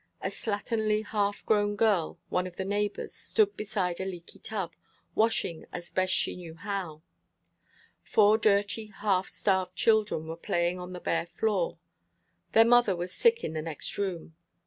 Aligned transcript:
A 0.19 0.29
slatternly, 0.31 1.05
half 1.05 1.45
grown 1.45 1.75
girl, 1.75 2.17
one 2.29 2.47
of 2.47 2.55
the 2.55 2.65
neighbors, 2.65 3.13
stood 3.13 3.55
beside 3.55 3.99
a 3.99 4.03
leaky 4.05 4.39
tub, 4.39 4.73
washing 5.13 5.67
as 5.71 5.91
best 5.91 6.11
she 6.11 6.35
knew 6.35 6.55
how. 6.55 7.03
Four 8.01 8.39
dirty, 8.39 8.87
half 8.87 9.27
starved 9.29 9.75
children 9.75 10.25
were 10.27 10.37
playing 10.37 10.79
on 10.79 10.93
the 10.93 10.99
bare 10.99 11.27
floor. 11.27 11.77
Their 12.53 12.65
mother 12.65 12.95
was 12.95 13.11
sick 13.13 13.43
in 13.43 13.53
the 13.53 13.61
next 13.61 13.95
room. 13.99 14.35